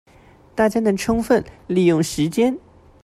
[0.55, 2.57] 大家能充分利用時間